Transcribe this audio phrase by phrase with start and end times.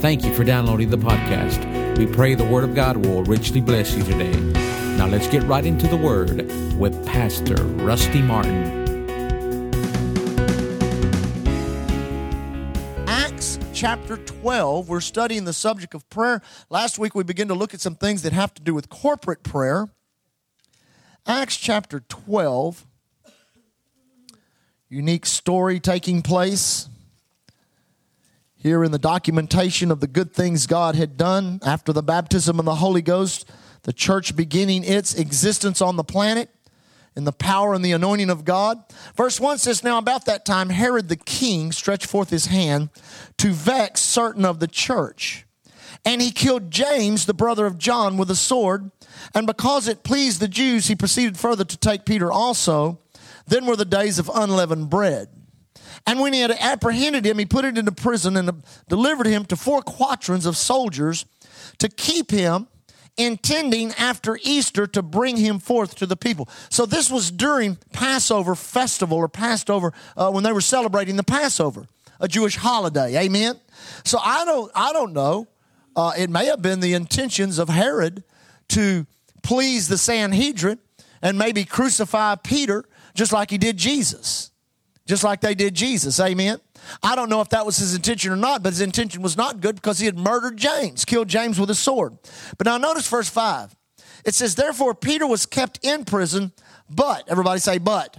[0.00, 1.98] Thank you for downloading the podcast.
[1.98, 4.34] We pray the Word of God will richly bless you today.
[4.96, 8.80] Now let's get right into the Word with Pastor Rusty Martin.
[13.06, 16.40] Acts chapter 12, we're studying the subject of prayer.
[16.70, 19.42] Last week we began to look at some things that have to do with corporate
[19.42, 19.90] prayer.
[21.26, 22.86] Acts chapter 12,
[24.88, 26.89] unique story taking place
[28.60, 32.66] here in the documentation of the good things God had done after the baptism of
[32.66, 33.50] the Holy Ghost,
[33.82, 36.50] the church beginning its existence on the planet
[37.16, 38.78] in the power and the anointing of God.
[39.16, 42.90] Verse 1 says, Now about that time, Herod the king stretched forth his hand
[43.38, 45.46] to vex certain of the church.
[46.04, 48.90] And he killed James, the brother of John, with a sword.
[49.34, 53.00] And because it pleased the Jews, he proceeded further to take Peter also.
[53.46, 55.28] Then were the days of unleavened bread.
[56.06, 59.56] And when he had apprehended him, he put it into prison and delivered him to
[59.56, 61.26] four quaternions of soldiers
[61.78, 62.68] to keep him,
[63.16, 66.48] intending after Easter to bring him forth to the people.
[66.68, 71.86] So this was during Passover festival or Passover uh, when they were celebrating the Passover,
[72.18, 73.16] a Jewish holiday.
[73.18, 73.60] Amen.
[74.04, 75.48] So I don't, I don't know.
[75.96, 78.22] Uh, it may have been the intentions of Herod
[78.68, 79.06] to
[79.42, 80.78] please the Sanhedrin
[81.20, 84.49] and maybe crucify Peter just like he did Jesus
[85.10, 86.20] just like they did Jesus.
[86.20, 86.60] Amen.
[87.02, 89.60] I don't know if that was his intention or not, but his intention was not
[89.60, 92.16] good because he had murdered James, killed James with a sword.
[92.56, 93.74] But now notice verse 5.
[94.24, 96.52] It says, Therefore, Peter was kept in prison,
[96.88, 98.18] but, everybody say, but.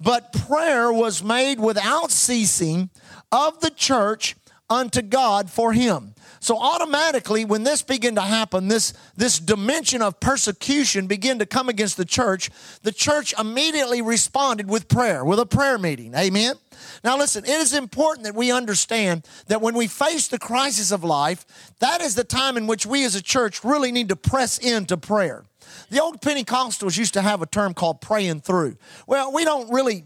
[0.00, 2.88] But prayer was made without ceasing
[3.30, 4.34] of the church
[4.72, 6.14] unto God for him.
[6.40, 11.68] So automatically, when this began to happen, this, this dimension of persecution began to come
[11.68, 12.50] against the church,
[12.82, 16.14] the church immediately responded with prayer, with a prayer meeting.
[16.16, 16.56] Amen?
[17.04, 21.04] Now listen, it is important that we understand that when we face the crisis of
[21.04, 21.46] life,
[21.78, 24.96] that is the time in which we as a church really need to press into
[24.96, 25.44] prayer.
[25.90, 28.78] The old Pentecostals used to have a term called praying through.
[29.06, 30.04] Well, we don't really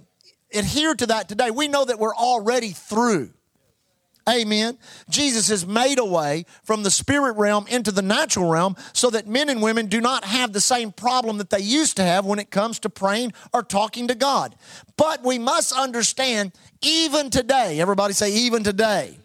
[0.52, 1.50] adhere to that today.
[1.50, 3.30] We know that we're already through.
[4.28, 4.76] Amen.
[5.08, 9.28] Jesus has made a way from the spirit realm into the natural realm so that
[9.28, 12.40] men and women do not have the same problem that they used to have when
[12.40, 14.56] it comes to praying or talking to God.
[14.96, 19.16] But we must understand, even today, everybody say, even today,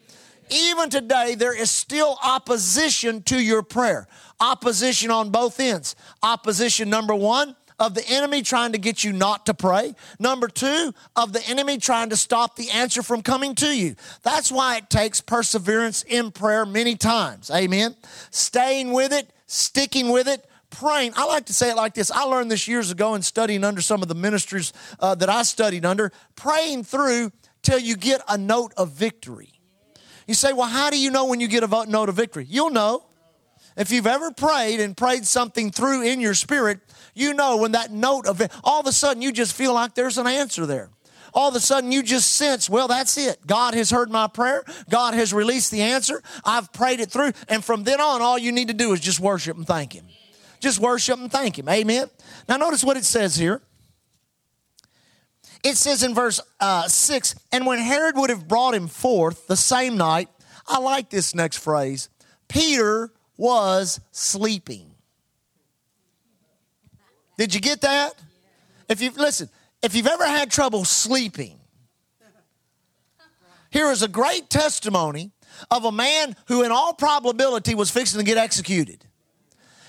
[0.52, 4.08] even today, there is still opposition to your prayer.
[4.40, 5.96] Opposition on both ends.
[6.22, 9.96] Opposition number one, of the enemy trying to get you not to pray.
[10.20, 13.96] Number two, of the enemy trying to stop the answer from coming to you.
[14.22, 17.50] That's why it takes perseverance in prayer many times.
[17.50, 17.96] Amen.
[18.30, 21.14] Staying with it, sticking with it, praying.
[21.16, 22.12] I like to say it like this.
[22.12, 25.42] I learned this years ago in studying under some of the ministers uh, that I
[25.42, 27.32] studied under, praying through
[27.64, 29.50] till you get a note of victory.
[30.28, 32.46] You say, well, how do you know when you get a note of victory?
[32.48, 33.06] You'll know.
[33.78, 36.80] If you've ever prayed and prayed something through in your spirit,
[37.14, 39.96] you know when that note of it, all of a sudden you just feel like
[39.96, 40.90] there's an answer there.
[41.34, 43.46] All of a sudden you just sense, well, that's it.
[43.48, 44.64] God has heard my prayer.
[44.90, 46.22] God has released the answer.
[46.44, 47.32] I've prayed it through.
[47.48, 50.06] And from then on, all you need to do is just worship and thank Him.
[50.60, 51.70] Just worship and thank Him.
[51.70, 52.10] Amen.
[52.50, 53.62] Now, notice what it says here.
[55.64, 59.56] It says in verse uh, 6 And when Herod would have brought him forth the
[59.56, 60.28] same night,
[60.68, 62.10] I like this next phrase
[62.48, 64.91] Peter was sleeping.
[67.42, 68.14] Did you get that?
[68.88, 69.50] If you listen,
[69.82, 71.58] if you've ever had trouble sleeping,
[73.72, 75.32] here is a great testimony
[75.72, 79.04] of a man who, in all probability, was fixing to get executed.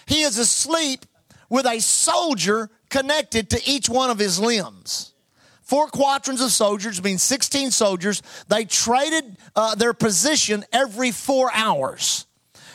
[0.06, 1.04] He is asleep
[1.50, 5.12] with a soldier connected to each one of his limbs.
[5.60, 8.22] Four quaternions of soldiers means 16 soldiers.
[8.48, 12.24] They traded uh, their position every four hours.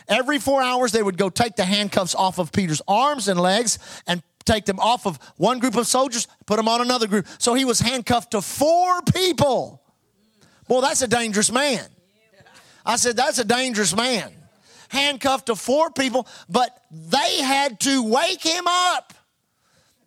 [0.08, 3.80] Every four hours, they would go take the handcuffs off of Peter's arms and legs
[4.06, 7.28] and take them off of one group of soldiers, put them on another group.
[7.38, 9.84] So he was handcuffed to four people.
[10.68, 11.86] Boy, that's a dangerous man.
[12.86, 14.32] I said, that's a dangerous man.
[14.90, 19.14] Handcuffed to four people, but they had to wake him up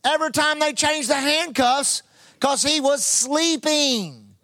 [0.02, 2.02] every time they changed the handcuffs
[2.34, 4.34] because he was sleeping.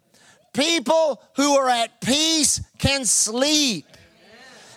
[0.53, 3.85] People who are at peace can sleep.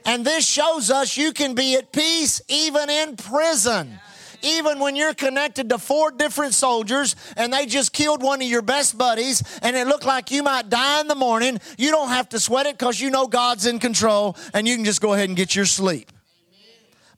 [0.07, 3.99] And this shows us you can be at peace even in prison.
[4.43, 8.63] Even when you're connected to four different soldiers and they just killed one of your
[8.63, 12.29] best buddies and it looked like you might die in the morning, you don't have
[12.31, 15.29] to sweat it because you know God's in control and you can just go ahead
[15.29, 16.11] and get your sleep.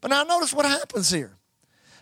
[0.01, 1.37] But now notice what happens here.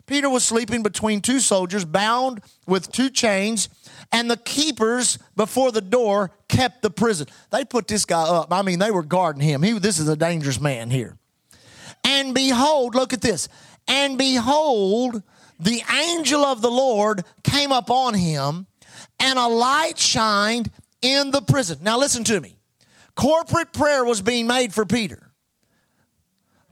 [0.06, 3.68] Peter was sleeping between two soldiers, bound with two chains,
[4.10, 7.28] and the keepers before the door kept the prison.
[7.50, 8.52] They put this guy up.
[8.52, 9.62] I mean, they were guarding him.
[9.62, 11.16] He, this is a dangerous man here.
[12.20, 13.48] And behold, look at this.
[13.88, 15.22] And behold,
[15.58, 18.66] the angel of the Lord came upon him,
[19.18, 20.70] and a light shined
[21.00, 21.78] in the prison.
[21.82, 22.56] Now, listen to me.
[23.14, 25.30] Corporate prayer was being made for Peter.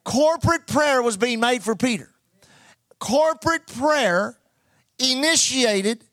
[0.05, 2.11] Corporate prayer was being made for Peter.
[2.99, 4.39] Corporate prayer
[4.99, 6.05] initiated,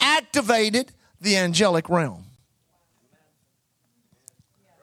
[0.00, 2.24] activated the angelic realm.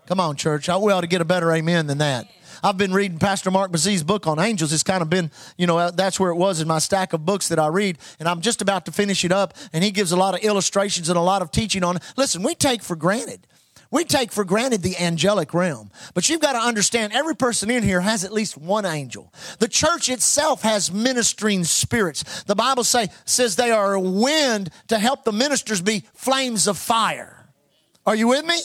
[0.07, 0.67] Come on, church.
[0.67, 2.27] We ought to get a better amen than that.
[2.63, 4.71] I've been reading Pastor Mark Bazee's book on angels.
[4.71, 7.47] It's kind of been, you know, that's where it was in my stack of books
[7.47, 7.97] that I read.
[8.19, 9.55] And I'm just about to finish it up.
[9.73, 11.97] And he gives a lot of illustrations and a lot of teaching on.
[12.17, 13.47] Listen, we take for granted.
[13.89, 17.83] We take for granted the angelic realm, but you've got to understand every person in
[17.83, 19.33] here has at least one angel.
[19.59, 22.43] The church itself has ministering spirits.
[22.43, 26.77] The Bible say, says they are a wind to help the ministers be flames of
[26.77, 27.49] fire.
[28.05, 28.59] Are you with me?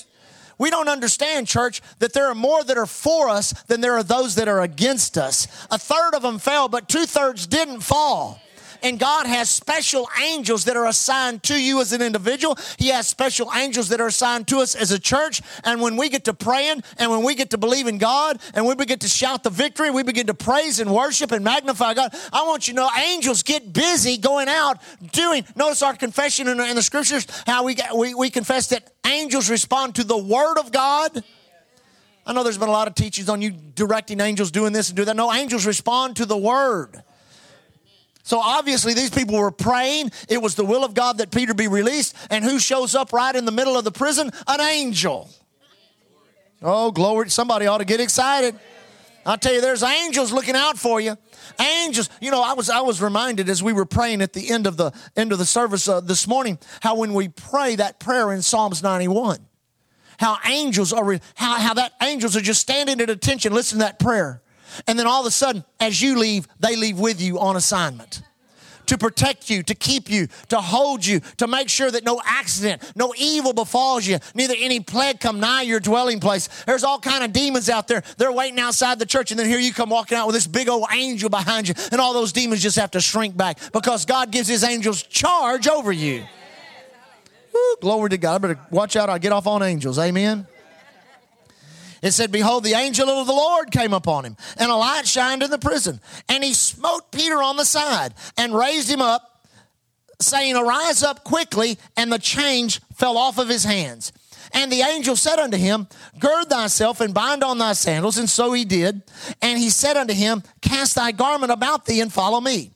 [0.58, 4.02] We don't understand, church, that there are more that are for us than there are
[4.02, 5.46] those that are against us.
[5.70, 8.40] A third of them fell, but two thirds didn't fall.
[8.82, 12.58] And God has special angels that are assigned to you as an individual.
[12.78, 15.42] He has special angels that are assigned to us as a church.
[15.64, 18.66] And when we get to praying and when we get to believe in God and
[18.66, 22.14] we begin to shout the victory, we begin to praise and worship and magnify God.
[22.32, 24.80] I want you to know angels get busy going out
[25.12, 25.44] doing.
[25.54, 30.04] Notice our confession in, the scriptures, how we, we, we confess that angels respond to
[30.04, 31.22] the word of God.
[32.26, 34.96] I know there's been a lot of teachings on you directing angels doing this and
[34.96, 35.16] doing that.
[35.16, 37.02] No, angels respond to the word.
[38.26, 40.10] So obviously, these people were praying.
[40.28, 42.16] It was the will of God that Peter be released.
[42.28, 44.32] And who shows up right in the middle of the prison?
[44.48, 45.30] An angel.
[46.60, 47.30] Oh, glory.
[47.30, 48.58] Somebody ought to get excited.
[49.24, 51.16] I tell you, there's angels looking out for you.
[51.60, 52.10] Angels.
[52.20, 54.76] You know, I was I was reminded as we were praying at the end of
[54.76, 58.42] the end of the service uh, this morning how when we pray that prayer in
[58.42, 59.38] Psalms 91,
[60.18, 64.00] how angels are how how that angels are just standing at attention, listen to that
[64.00, 64.42] prayer.
[64.86, 68.22] And then all of a sudden, as you leave, they leave with you on assignment
[68.86, 72.92] to protect you, to keep you, to hold you, to make sure that no accident,
[72.94, 76.48] no evil befalls you, neither any plague come nigh your dwelling place.
[76.64, 78.02] There's all kind of demons out there.
[78.16, 80.68] They're waiting outside the church, and then here you come walking out with this big
[80.68, 84.30] old angel behind you, and all those demons just have to shrink back because God
[84.30, 86.24] gives his angels charge over you.
[87.80, 88.34] Glory to God.
[88.34, 89.08] I better watch out.
[89.08, 89.98] I'll get off on angels.
[89.98, 90.46] Amen.
[92.06, 95.42] It said, Behold, the angel of the Lord came upon him, and a light shined
[95.42, 96.00] in the prison.
[96.28, 99.44] And he smote Peter on the side and raised him up,
[100.20, 101.78] saying, Arise up quickly.
[101.96, 104.12] And the chains fell off of his hands.
[104.52, 105.88] And the angel said unto him,
[106.20, 108.18] Gird thyself and bind on thy sandals.
[108.18, 109.02] And so he did.
[109.42, 112.70] And he said unto him, Cast thy garment about thee and follow me.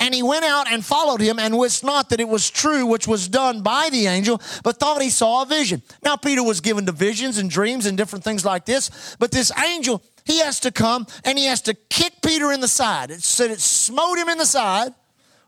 [0.00, 3.06] And he went out and followed him and wist not that it was true which
[3.06, 5.82] was done by the angel, but thought he saw a vision.
[6.04, 9.52] Now, Peter was given to visions and dreams and different things like this, but this
[9.58, 13.10] angel, he has to come and he has to kick Peter in the side.
[13.10, 14.92] It said it smote him in the side.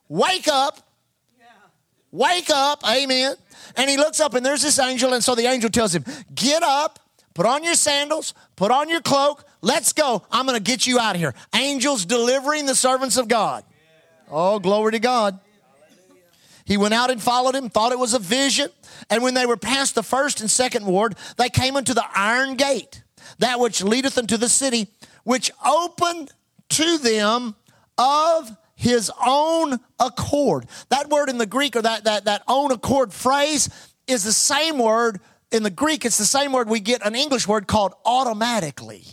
[0.09, 0.79] Wake up.
[2.11, 2.83] Wake up.
[2.89, 3.35] Amen.
[3.77, 5.13] And he looks up and there's this angel.
[5.13, 6.05] And so the angel tells him,
[6.35, 6.99] Get up,
[7.35, 10.25] put on your sandals, put on your cloak, let's go.
[10.31, 11.35] I'm going to get you out of here.
[11.55, 13.65] Angels delivering the servants of God.
[14.31, 15.41] Oh, glory to God.
[16.65, 18.69] He went out and followed him, thought it was a vision.
[19.09, 22.57] And when they were past the first and second ward, they came unto the iron
[22.57, 23.03] gate,
[23.39, 24.89] that which leadeth unto the city,
[25.25, 26.31] which opened
[26.71, 27.55] to them
[27.97, 30.67] of his own accord.
[30.91, 33.71] That word in the Greek, or that, that, that own accord phrase,
[34.07, 35.21] is the same word
[35.51, 36.05] in the Greek.
[36.05, 39.05] It's the same word we get an English word called automatically.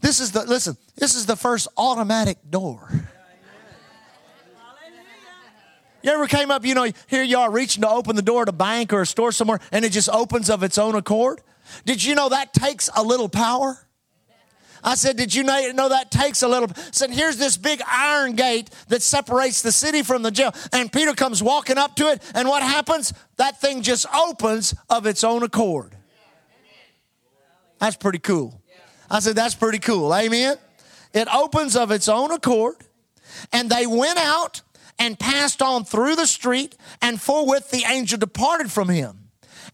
[0.00, 2.90] This is the, listen, this is the first automatic door.
[6.08, 8.48] You ever came up, you know, here you are reaching to open the door to
[8.48, 11.42] a bank or a store somewhere and it just opens of its own accord?
[11.84, 13.76] Did you know that takes a little power?
[14.82, 16.70] I said, Did you know that takes a little?
[16.74, 20.54] I said, Here's this big iron gate that separates the city from the jail.
[20.72, 23.12] And Peter comes walking up to it, and what happens?
[23.36, 25.94] That thing just opens of its own accord.
[27.80, 28.62] That's pretty cool.
[29.10, 30.14] I said, That's pretty cool.
[30.14, 30.56] Amen.
[31.12, 32.76] It opens of its own accord.
[33.52, 34.62] And they went out
[34.98, 39.28] and passed on through the street, and forthwith the angel departed from him.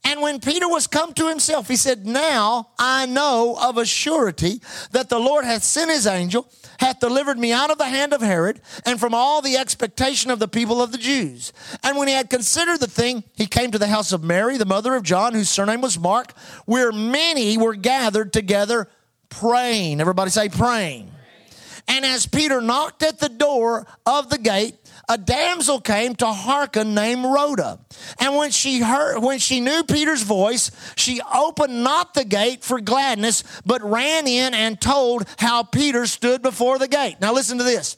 [0.06, 4.60] And when Peter was come to himself, he said, Now I know of a surety
[4.90, 6.46] that the Lord hath sent his angel,
[6.78, 10.38] hath delivered me out of the hand of Herod, and from all the expectation of
[10.38, 11.54] the people of the Jews.
[11.82, 14.66] And when he had considered the thing, he came to the house of Mary, the
[14.66, 16.32] mother of John, whose surname was Mark,
[16.66, 18.88] where many were gathered together
[19.30, 20.02] praying.
[20.02, 21.10] Everybody say praying.
[21.88, 24.76] And as Peter knocked at the door of the gate,
[25.08, 27.78] a damsel came to hearken named Rhoda.
[28.18, 32.80] And when she heard, when she knew Peter's voice, she opened not the gate for
[32.80, 37.16] gladness, but ran in and told how Peter stood before the gate.
[37.20, 37.96] Now listen to this.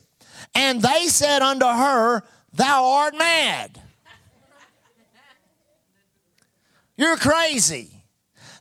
[0.55, 2.23] And they said unto her,
[2.53, 3.81] Thou art mad.
[6.97, 8.03] You're crazy.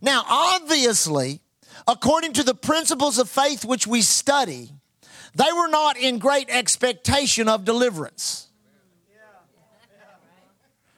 [0.02, 1.42] Now, obviously,
[1.88, 4.72] according to the principles of faith which we study,
[5.36, 8.46] they were not in great expectation of deliverance.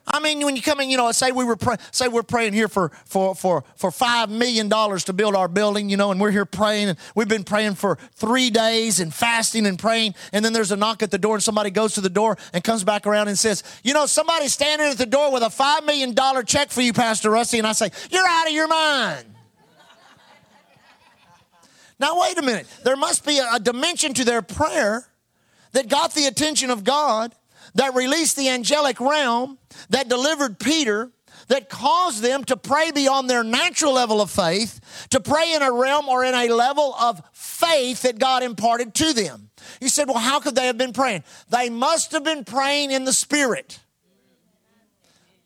[0.09, 2.53] I mean, when you come in, you know, say we were pray, say we're praying
[2.53, 6.21] here for for for for five million dollars to build our building, you know, and
[6.21, 10.45] we're here praying, and we've been praying for three days and fasting and praying, and
[10.45, 12.85] then there's a knock at the door, and somebody goes to the door and comes
[12.85, 16.13] back around and says, you know, somebody's standing at the door with a five million
[16.13, 19.36] dollar check for you, Pastor Rusty, and I say, you're out of your mind.
[21.99, 22.67] Now, wait a minute.
[22.83, 25.07] There must be a, dimension to their prayer
[25.71, 27.33] that got the attention of God,
[27.75, 29.57] that released the angelic realm,
[29.89, 31.11] that delivered Peter,
[31.47, 35.71] that caused them to pray beyond their natural level of faith, to pray in a
[35.71, 39.49] realm or in a level of faith that God imparted to them.
[39.81, 41.23] You said, well, how could they have been praying?
[41.49, 43.79] They must have been praying in the Spirit.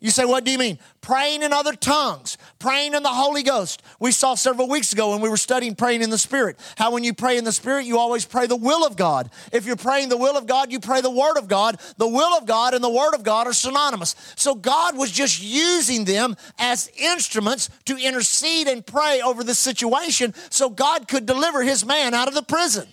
[0.03, 0.79] You say, what do you mean?
[1.01, 3.83] Praying in other tongues, praying in the Holy Ghost.
[3.99, 7.03] We saw several weeks ago when we were studying praying in the Spirit, how when
[7.03, 9.29] you pray in the Spirit, you always pray the will of God.
[9.53, 11.79] If you're praying the will of God, you pray the Word of God.
[11.97, 14.15] The will of God and the Word of God are synonymous.
[14.35, 20.33] So God was just using them as instruments to intercede and pray over the situation
[20.49, 22.87] so God could deliver his man out of the prison.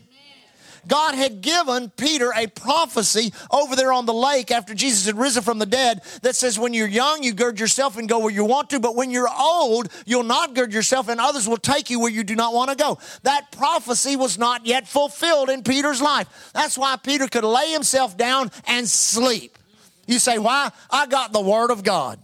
[0.87, 5.43] God had given Peter a prophecy over there on the lake after Jesus had risen
[5.43, 8.45] from the dead that says, When you're young, you gird yourself and go where you
[8.45, 12.01] want to, but when you're old, you'll not gird yourself and others will take you
[12.01, 12.99] where you do not want to go.
[13.23, 16.51] That prophecy was not yet fulfilled in Peter's life.
[16.55, 19.59] That's why Peter could lay himself down and sleep.
[20.07, 20.71] You say, Why?
[20.91, 22.19] I got the Word of God.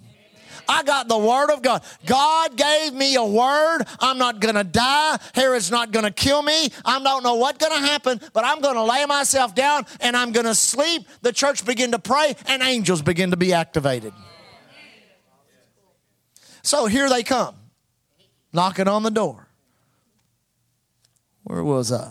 [0.68, 1.82] I got the word of God.
[2.06, 3.84] God gave me a word.
[4.00, 5.18] I'm not going to die.
[5.34, 6.68] Herod's not going to kill me.
[6.84, 10.16] I don't know what's going to happen, but I'm going to lay myself down and
[10.16, 11.06] I'm going to sleep.
[11.22, 14.12] The church begin to pray and angels begin to be activated.
[16.62, 17.54] So here they come,
[18.52, 19.48] knocking on the door.
[21.42, 22.10] Where was I?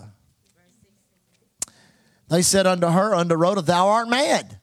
[2.30, 4.60] They said unto her, unto Rhoda, Thou art mad.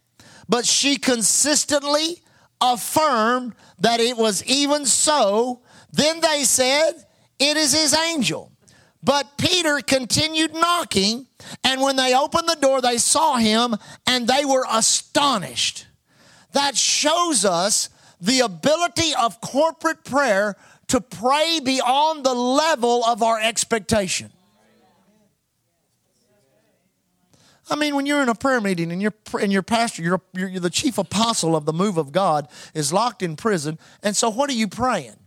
[0.48, 2.22] But she consistently
[2.60, 5.60] affirmed that it was even so.
[5.92, 6.92] Then they said,
[7.38, 8.52] It is his angel.
[9.02, 11.26] But Peter continued knocking,
[11.64, 15.86] and when they opened the door, they saw him and they were astonished.
[16.52, 17.88] That shows us
[18.20, 20.56] the ability of corporate prayer
[20.88, 24.30] to pray beyond the level of our expectation.
[27.70, 30.48] I mean, when you're in a prayer meeting and, you're, and your pastor, you're, you're,
[30.48, 33.78] you're the chief apostle of the move of God, is locked in prison.
[34.02, 35.19] And so, what are you praying?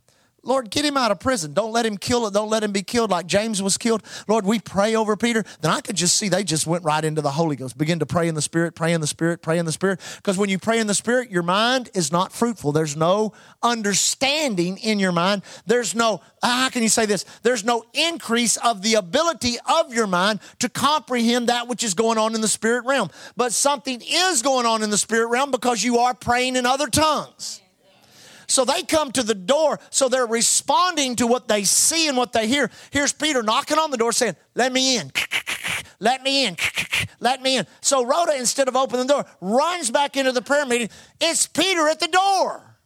[0.45, 1.53] Lord, get him out of prison.
[1.53, 2.33] Don't let him kill it.
[2.33, 4.03] Don't let him be killed like James was killed.
[4.27, 5.45] Lord, we pray over Peter.
[5.61, 7.77] Then I could just see they just went right into the Holy Ghost.
[7.77, 10.01] Begin to pray in the Spirit, pray in the Spirit, pray in the Spirit.
[10.17, 12.73] Because when you pray in the Spirit, your mind is not fruitful.
[12.73, 13.31] There's no
[13.61, 15.43] understanding in your mind.
[15.65, 17.23] There's no, how can you say this?
[17.43, 22.17] There's no increase of the ability of your mind to comprehend that which is going
[22.17, 23.09] on in the spirit realm.
[23.37, 26.87] But something is going on in the spirit realm because you are praying in other
[26.87, 27.61] tongues.
[28.47, 32.33] So they come to the door, so they're responding to what they see and what
[32.33, 32.69] they hear.
[32.91, 35.11] Here's Peter knocking on the door saying, Let me in.
[35.99, 36.57] Let me in.
[37.19, 37.67] Let me in.
[37.81, 40.89] So Rhoda, instead of opening the door, runs back into the prayer meeting.
[41.21, 42.77] It's Peter at the door.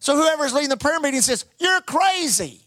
[0.00, 2.60] So whoever's leading the prayer meeting says, You're crazy.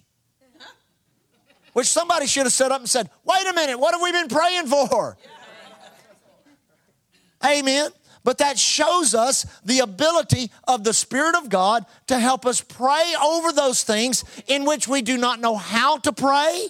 [1.74, 4.28] Which somebody should have stood up and said, Wait a minute, what have we been
[4.28, 5.18] praying for?
[7.46, 7.90] Amen.
[8.24, 13.13] But that shows us the ability of the Spirit of God to help us pray
[13.22, 16.68] over those things in which we do not know how to pray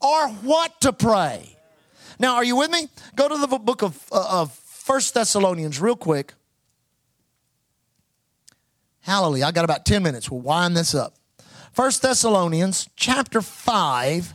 [0.00, 1.56] or what to pray.
[2.18, 2.88] Now, are you with me?
[3.14, 6.34] Go to the book of, uh, of 1 Thessalonians real quick.
[9.00, 9.44] Hallelujah.
[9.44, 10.30] I got about 10 minutes.
[10.30, 11.14] We'll wind this up.
[11.74, 14.34] 1 Thessalonians chapter 5.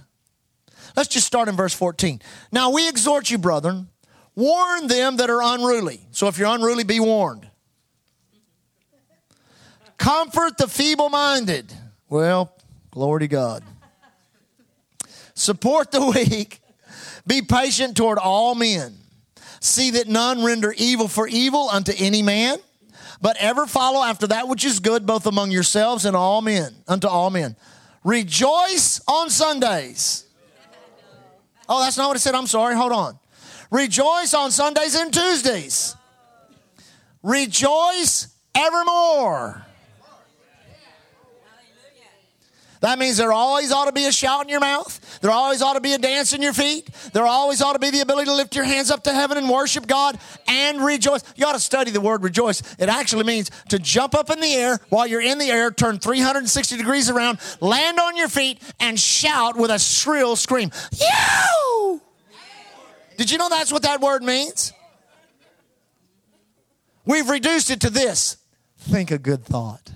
[0.96, 2.22] Let's just start in verse 14.
[2.52, 3.88] Now we exhort you, brethren
[4.40, 6.00] Warn them that are unruly.
[6.12, 7.50] So if you're unruly, be warned.
[9.98, 11.74] Comfort the feeble minded.
[12.08, 12.56] Well,
[12.90, 13.66] glory to God.
[15.34, 16.62] Support the weak.
[17.28, 18.96] Be patient toward all men.
[19.60, 22.60] See that none render evil for evil unto any man,
[23.22, 27.10] but ever follow after that which is good, both among yourselves and all men, unto
[27.10, 27.58] all men.
[28.06, 30.24] Rejoice on Sundays.
[31.68, 32.36] Oh, that's not what it said.
[32.36, 32.74] I'm sorry.
[32.74, 33.19] Hold on.
[33.72, 35.96] Rejoice on Sundays and Tuesdays.
[37.22, 39.66] Rejoice evermore.
[42.82, 45.20] That means there always ought to be a shout in your mouth.
[45.20, 46.90] There always ought to be a dance in your feet.
[47.12, 49.50] There always ought to be the ability to lift your hands up to heaven and
[49.50, 51.22] worship God and rejoice.
[51.36, 52.62] You ought to study the word rejoice.
[52.80, 56.00] It actually means to jump up in the air while you're in the air, turn
[56.00, 60.72] 360 degrees around, land on your feet, and shout with a shrill scream.
[63.20, 64.72] Did you know that's what that word means?
[67.06, 68.38] We've reduced it to this
[68.78, 69.92] think a good thought.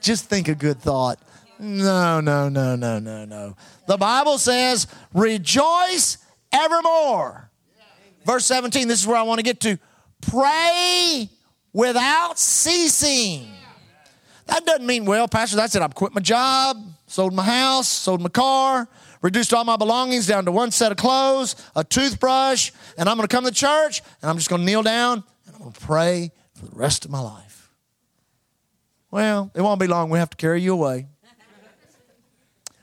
[0.00, 1.20] Just think a good thought.
[1.60, 3.56] No, no, no, no, no, no.
[3.86, 6.18] The Bible says, rejoice
[6.50, 7.52] evermore.
[8.24, 9.78] Verse 17, this is where I want to get to.
[10.22, 11.28] Pray
[11.72, 13.46] without ceasing.
[14.46, 15.82] That doesn't mean, well, Pastor, that's it.
[15.82, 18.88] I've quit my job, sold my house, sold my car,
[19.22, 23.28] reduced all my belongings down to one set of clothes, a toothbrush, and I'm going
[23.28, 25.80] to come to church and I'm just going to kneel down and I'm going to
[25.80, 27.70] pray for the rest of my life.
[29.10, 30.10] Well, it won't be long.
[30.10, 31.08] We have to carry you away.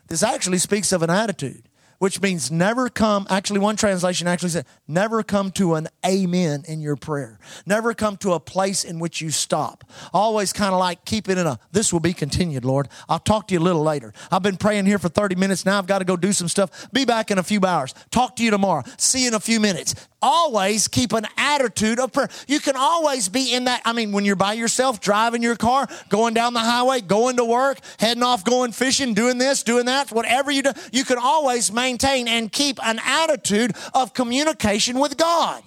[0.08, 1.67] This actually speaks of an attitude,
[2.00, 3.26] which means never come.
[3.30, 7.40] Actually, one translation actually said, never come to an amen in your prayer.
[7.66, 9.84] Never come to a place in which you stop.
[10.14, 12.88] Always kind of like keep it in a, this will be continued, Lord.
[13.10, 14.14] I'll talk to you a little later.
[14.32, 15.66] I've been praying here for 30 minutes.
[15.66, 16.92] Now I've got to go do some stuff.
[16.92, 17.94] Be back in a few hours.
[18.12, 18.84] Talk to you tomorrow.
[18.98, 19.96] See you in a few minutes
[20.28, 22.28] always keep an attitude of prayer.
[22.48, 23.82] You can always be in that.
[23.86, 27.46] I mean, when you're by yourself, driving your car, going down the highway, going to
[27.46, 31.72] work, heading off, going fishing, doing this, doing that, whatever you do, you can always
[31.72, 35.64] maintain and keep an attitude of communication with God.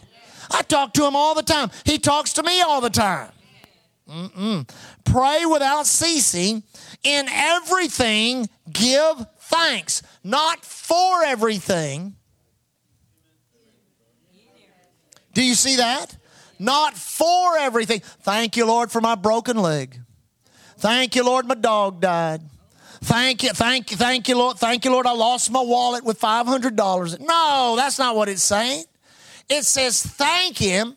[0.51, 3.31] I talk to Him all the time, He talks to me all the time.
[4.07, 4.69] Mm-mm.
[5.05, 6.65] Pray without ceasing.
[7.03, 10.03] In everything, give thanks.
[10.23, 12.17] Not for everything
[15.33, 16.17] Do you see that?
[16.59, 18.01] Not for everything.
[18.01, 19.99] Thank you, Lord, for my broken leg.
[20.77, 22.43] Thank you, Lord, my dog died.
[23.03, 24.59] Thank you, thank you, thank you, Lord.
[24.59, 27.21] Thank you, Lord, I lost my wallet with $500.
[27.21, 28.85] No, that's not what it's saying.
[29.49, 30.97] It says, thank Him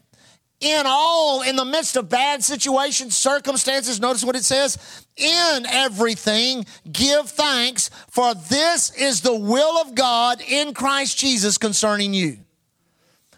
[0.59, 3.99] in all, in the midst of bad situations, circumstances.
[3.99, 10.41] Notice what it says in everything, give thanks, for this is the will of God
[10.41, 12.37] in Christ Jesus concerning you.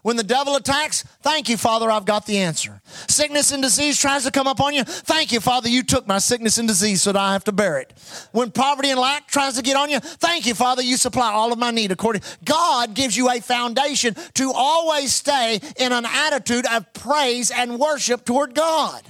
[0.05, 2.79] When the devil attacks, thank you, Father, I've got the answer.
[3.07, 6.59] Sickness and disease tries to come upon you, thank you, Father, you took my sickness
[6.59, 7.91] and disease so that I have to bear it.
[8.31, 11.51] When poverty and lack tries to get on you, thank you, Father, you supply all
[11.51, 12.21] of my need according.
[12.43, 18.25] God gives you a foundation to always stay in an attitude of praise and worship
[18.25, 19.01] toward God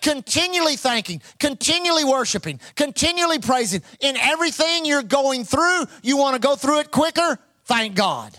[0.00, 3.82] continually thanking, continually worshiping, continually praising.
[4.00, 7.38] In everything you're going through, you want to go through it quicker?
[7.66, 8.38] Thank God.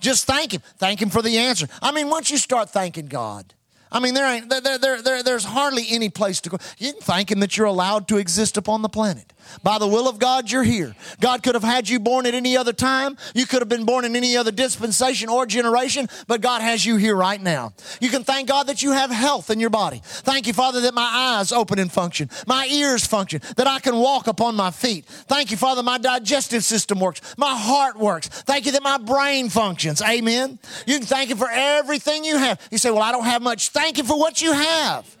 [0.00, 0.62] Just thank Him.
[0.76, 1.66] Thank Him for the answer.
[1.82, 3.54] I mean, once you start thanking God,
[3.90, 6.58] I mean, there ain't there, there, there, there's hardly any place to go.
[6.78, 9.32] You can thank Him that you're allowed to exist upon the planet.
[9.62, 10.94] By the will of God, you're here.
[11.20, 13.16] God could have had you born at any other time.
[13.34, 16.96] You could have been born in any other dispensation or generation, but God has you
[16.96, 17.72] here right now.
[18.00, 20.00] You can thank God that you have health in your body.
[20.04, 23.96] Thank you, Father, that my eyes open and function, my ears function, that I can
[23.96, 25.04] walk upon my feet.
[25.04, 28.28] Thank you, Father, my digestive system works, my heart works.
[28.28, 30.02] Thank you that my brain functions.
[30.02, 30.58] Amen.
[30.86, 32.60] You can thank Him for everything you have.
[32.70, 33.70] You say, Well, I don't have much.
[33.70, 35.17] Thank Him for what you have.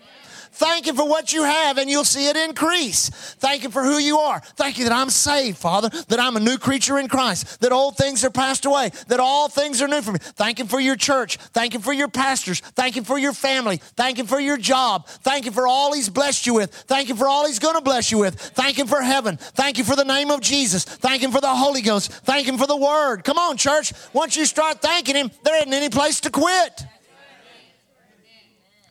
[0.58, 3.10] Thank Him for what you have, and you'll see it increase.
[3.38, 4.40] Thank Him for who you are.
[4.56, 7.96] Thank you that I'm saved, Father, that I'm a new creature in Christ, that old
[7.96, 10.18] things are passed away, that all things are new for me.
[10.20, 11.36] Thank Him for your church.
[11.36, 12.58] Thank Him for your pastors.
[12.58, 13.76] Thank Him for your family.
[13.76, 15.06] Thank Him for your job.
[15.06, 16.74] Thank Him for all He's blessed you with.
[16.74, 18.34] Thank Him for all He's going to bless you with.
[18.34, 19.36] Thank Him for heaven.
[19.36, 20.84] Thank you for the name of Jesus.
[20.84, 22.10] Thank Him for the Holy Ghost.
[22.10, 23.22] Thank Him for the Word.
[23.22, 23.92] Come on, church.
[24.12, 26.84] Once you start thanking Him, there isn't any place to quit.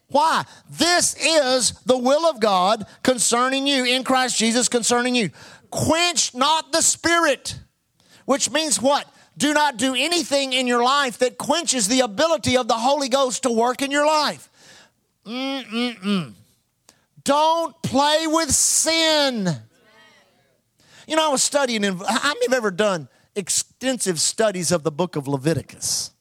[0.10, 0.46] Why?
[0.70, 5.30] This is the will of God concerning you in Christ Jesus concerning you.
[5.70, 7.60] Quench not the spirit,
[8.26, 9.06] which means what?
[9.38, 13.44] Do not do anything in your life that quenches the ability of the Holy Ghost
[13.44, 14.50] to work in your life.
[15.26, 16.34] Mm-mm-mm.
[17.24, 19.48] Don't play with sin.
[21.08, 24.92] You know, I was studying, in, how many have ever done extensive studies of the
[24.92, 26.12] book of Leviticus?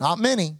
[0.00, 0.56] Not many.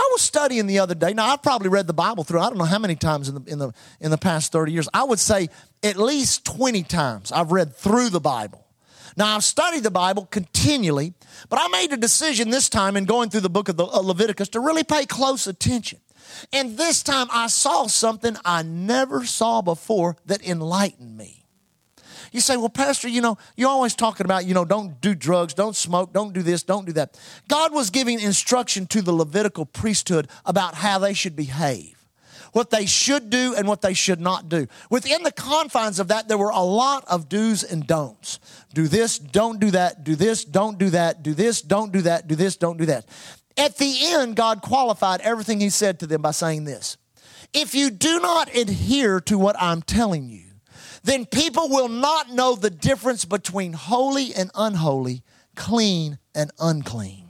[0.00, 1.12] I was studying the other day.
[1.12, 2.40] Now I've probably read the Bible through.
[2.40, 4.88] I don't know how many times in the in the in the past 30 years.
[4.94, 5.50] I would say
[5.82, 8.66] at least 20 times I've read through the Bible.
[9.18, 11.12] Now I've studied the Bible continually,
[11.50, 14.00] but I made a decision this time in going through the book of the, uh,
[14.00, 16.00] Leviticus to really pay close attention.
[16.50, 21.39] And this time I saw something I never saw before that enlightened me.
[22.32, 25.54] You say, well, Pastor, you know, you're always talking about, you know, don't do drugs,
[25.54, 27.18] don't smoke, don't do this, don't do that.
[27.48, 31.96] God was giving instruction to the Levitical priesthood about how they should behave
[32.52, 34.66] what they should do and what they should not do.
[34.90, 38.40] Within the confines of that, there were a lot of do's and don'ts.
[38.74, 42.26] Do this, don't do that, do this, don't do that, do this, don't do that,
[42.26, 43.06] do this, don't do that.
[43.56, 46.96] At the end, God qualified everything He said to them by saying this
[47.52, 50.49] If you do not adhere to what I'm telling you,
[51.02, 55.22] then people will not know the difference between holy and unholy,
[55.54, 57.29] clean and unclean.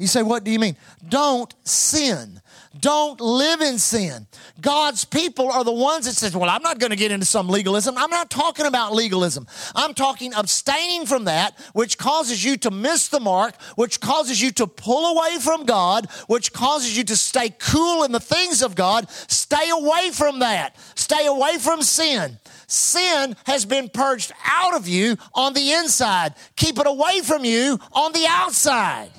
[0.00, 0.76] You say, what do you mean?
[1.06, 2.40] Don't sin.
[2.78, 4.26] Don't live in sin.
[4.60, 7.48] God's people are the ones that says, well, I'm not going to get into some
[7.48, 7.98] legalism.
[7.98, 9.46] I'm not talking about legalism.
[9.74, 14.52] I'm talking abstaining from that, which causes you to miss the mark, which causes you
[14.52, 18.74] to pull away from God, which causes you to stay cool in the things of
[18.74, 19.10] God.
[19.10, 20.76] Stay away from that.
[20.94, 22.38] Stay away from sin.
[22.68, 26.34] Sin has been purged out of you on the inside.
[26.56, 29.10] Keep it away from you on the outside.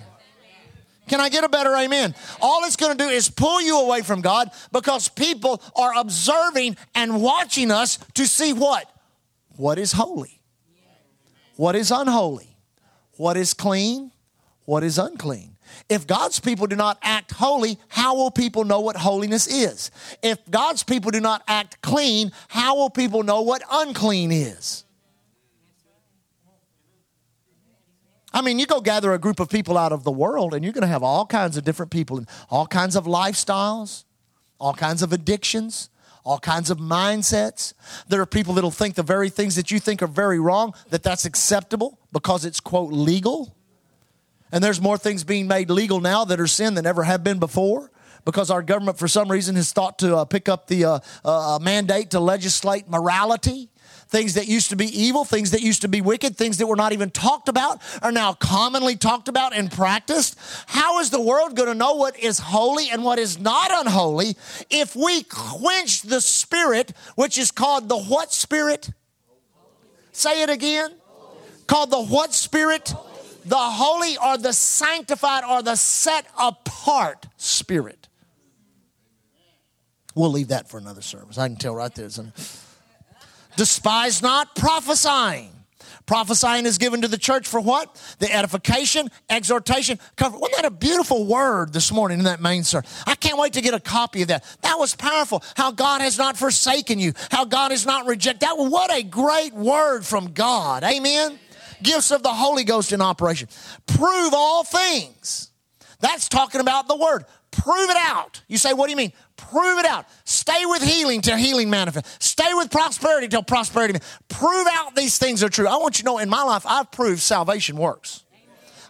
[1.12, 2.15] Can I get a better amen?
[2.41, 6.78] All it's going to do is pull you away from God because people are observing
[6.95, 8.89] and watching us to see what?
[9.58, 10.39] What is holy?
[11.58, 12.56] What is unholy?
[13.17, 14.13] What is clean?
[14.63, 15.58] What is unclean?
[15.89, 19.91] If God's people do not act holy, how will people know what holiness is?
[20.24, 24.86] If God's people do not act clean, how will people know what unclean is?
[28.34, 30.74] I mean, you go gather a group of people out of the world, and you're
[30.74, 34.06] going to have all kinds of different people and all kinds of lifestyles,
[34.60, 35.89] all kinds of addictions,
[36.24, 37.74] all kinds of mindsets.
[38.08, 41.04] There are people that'll think the very things that you think are very wrong, that
[41.04, 43.56] that's acceptable because it's, quote, legal.
[44.52, 47.39] And there's more things being made legal now that are sin than ever have been
[47.39, 47.91] before
[48.26, 51.60] because our government, for some reason, has thought to uh, pick up the uh, uh,
[51.62, 53.70] mandate to legislate morality.
[54.12, 56.76] Things that used to be evil, things that used to be wicked, things that were
[56.76, 60.38] not even talked about are now commonly talked about and practiced.
[60.67, 64.36] How is the world going to know what is holy and what is not unholy
[64.69, 68.89] if we quench the spirit, which is called the what spirit?
[70.12, 70.91] Say it again.
[71.65, 72.93] Called the what spirit?
[73.45, 78.10] The holy or the sanctified or the set apart spirit.
[80.15, 81.38] We'll leave that for another service.
[81.38, 82.10] I can tell right there.
[83.62, 85.52] Despise not prophesying.
[86.08, 87.95] Prophesying is given to the church for what?
[88.17, 90.41] The edification, exhortation, comfort.
[90.41, 92.89] Wasn't that a beautiful word this morning in that main sermon?
[93.06, 94.43] I can't wait to get a copy of that.
[94.63, 95.43] That was powerful.
[95.56, 98.39] How God has not forsaken you, how God has not rejected.
[98.39, 100.84] That what a great word from God.
[100.84, 101.38] Amen.
[101.84, 103.47] Gifts of the Holy Ghost in operation.
[103.86, 105.52] Prove all things.
[106.00, 107.26] That's talking about the word.
[107.52, 108.41] Prove it out.
[108.47, 109.13] You say, what do you mean?
[109.49, 110.06] Prove it out.
[110.23, 112.25] Stay with healing till healing manifests.
[112.25, 113.99] Stay with prosperity till prosperity.
[114.30, 115.67] Prove out these things are true.
[115.67, 118.23] I want you to know in my life, I've proved salvation works.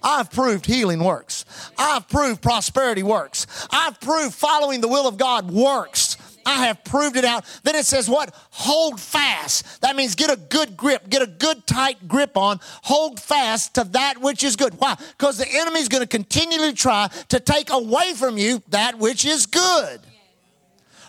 [0.03, 1.45] I've proved healing works.
[1.77, 3.45] I've proved prosperity works.
[3.71, 6.17] I've proved following the will of God works.
[6.45, 7.45] I have proved it out.
[7.63, 8.33] Then it says what?
[8.49, 9.81] Hold fast.
[9.81, 13.83] That means get a good grip, get a good tight grip on, hold fast to
[13.91, 14.73] that which is good.
[14.79, 14.95] Why?
[15.17, 19.23] Because the enemy is going to continually try to take away from you that which
[19.23, 20.01] is good.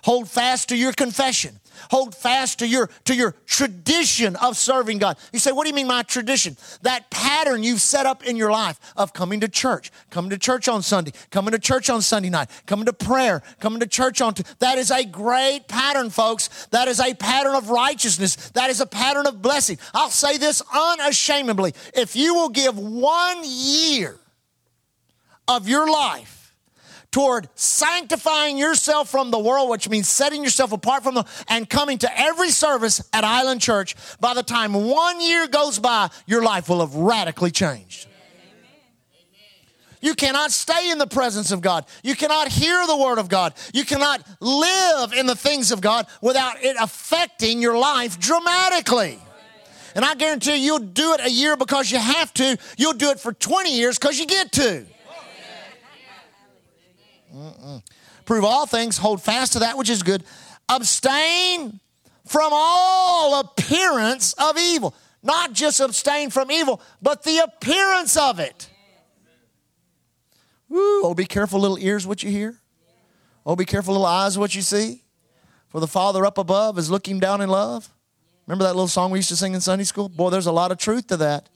[0.03, 1.59] Hold fast to your confession.
[1.91, 5.17] Hold fast to your to your tradition of serving God.
[5.33, 6.57] You say, what do you mean my tradition?
[6.83, 10.69] That pattern you've set up in your life of coming to church, coming to church
[10.69, 14.35] on Sunday, coming to church on Sunday night, coming to prayer, coming to church on
[14.35, 16.67] t- that is a great pattern, folks.
[16.67, 18.51] That is a pattern of righteousness.
[18.51, 19.79] That is a pattern of blessing.
[19.95, 21.75] I'll say this unashamedly.
[21.95, 24.19] If you will give one year
[25.49, 26.42] of your life
[27.13, 31.99] toward sanctifying yourself from the world, which means setting yourself apart from them and coming
[31.99, 36.69] to every service at Island Church, by the time one year goes by, your life
[36.69, 38.09] will have radically changed.
[40.01, 41.87] You cannot stay in the presence of God.
[42.03, 43.55] You cannot hear the Word of God.
[43.73, 49.21] You cannot live in the things of God without it affecting your life dramatically.
[49.95, 52.57] And I guarantee you, you'll do it a year because you have to.
[52.77, 54.87] You'll do it for 20 years because you get to.
[57.35, 57.83] Mm-mm.
[58.25, 60.23] Prove all things, hold fast to that which is good,
[60.69, 61.81] abstain
[62.27, 64.95] from all appearance of evil.
[65.23, 68.69] Not just abstain from evil, but the appearance of it.
[70.71, 72.57] Oh, be careful, little ears, what you hear.
[73.45, 75.03] Oh, be careful, little eyes, what you see.
[75.69, 77.91] For the Father up above is looking down in love.
[78.47, 80.09] Remember that little song we used to sing in Sunday school?
[80.09, 81.49] Boy, there's a lot of truth to that.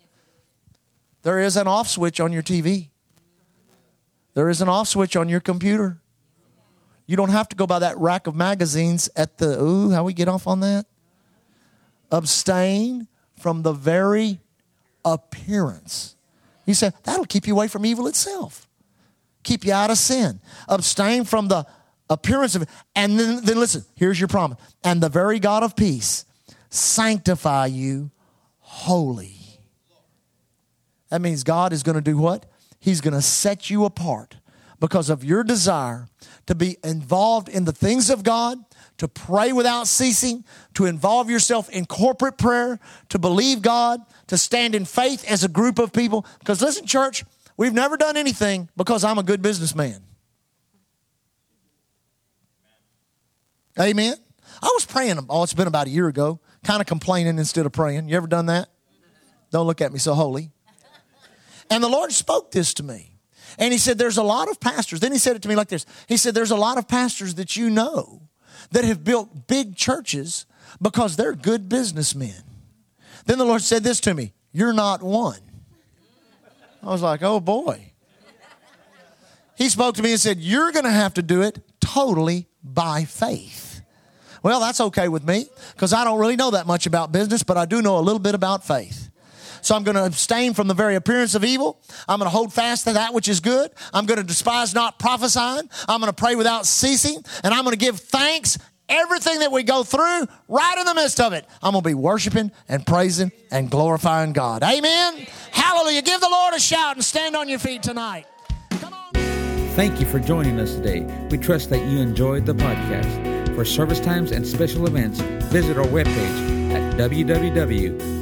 [1.22, 2.90] There is an off switch on your TV.
[4.36, 6.00] There is an off switch on your computer.
[7.06, 10.12] You don't have to go by that rack of magazines at the, ooh, how we
[10.12, 10.86] get off on that?
[12.10, 14.40] abstain from the very
[15.04, 16.16] appearance.
[16.64, 18.68] He said, that'll keep you away from evil itself,
[19.42, 20.40] keep you out of sin.
[20.68, 21.66] Abstain from the
[22.10, 22.68] appearance of it.
[22.94, 24.58] And then, then listen, here's your promise.
[24.82, 26.24] And the very God of peace
[26.70, 28.10] sanctify you
[28.58, 29.34] holy.
[31.10, 32.46] That means God is going to do what?
[32.86, 34.36] He's going to set you apart
[34.78, 36.06] because of your desire
[36.46, 38.58] to be involved in the things of God,
[38.98, 40.44] to pray without ceasing,
[40.74, 45.48] to involve yourself in corporate prayer, to believe God, to stand in faith as a
[45.48, 46.24] group of people.
[46.38, 47.24] Because listen, church,
[47.56, 50.00] we've never done anything because I'm a good businessman.
[53.80, 54.14] Amen.
[54.62, 57.72] I was praying, oh, it's been about a year ago, kind of complaining instead of
[57.72, 58.08] praying.
[58.08, 58.68] You ever done that?
[59.50, 60.52] Don't look at me so holy.
[61.70, 63.18] And the Lord spoke this to me.
[63.58, 65.00] And He said, There's a lot of pastors.
[65.00, 67.34] Then He said it to me like this He said, There's a lot of pastors
[67.34, 68.22] that you know
[68.70, 70.46] that have built big churches
[70.80, 72.42] because they're good businessmen.
[73.26, 75.40] Then the Lord said this to me You're not one.
[76.82, 77.92] I was like, Oh boy.
[79.56, 83.04] He spoke to me and said, You're going to have to do it totally by
[83.04, 83.80] faith.
[84.42, 87.56] Well, that's okay with me because I don't really know that much about business, but
[87.56, 89.10] I do know a little bit about faith.
[89.66, 91.80] So I'm going to abstain from the very appearance of evil.
[92.08, 93.72] I'm going to hold fast to that which is good.
[93.92, 95.68] I'm going to despise not prophesying.
[95.88, 97.20] I'm going to pray without ceasing.
[97.42, 101.20] And I'm going to give thanks everything that we go through, right in the midst
[101.20, 104.62] of it, I'm going to be worshiping and praising and glorifying God.
[104.62, 105.26] Amen.
[105.50, 106.02] Hallelujah.
[106.02, 108.26] Give the Lord a shout and stand on your feet tonight.
[109.74, 111.00] Thank you for joining us today.
[111.28, 113.56] We trust that you enjoyed the podcast.
[113.56, 115.18] For service times and special events,
[115.50, 116.96] visit our webpage at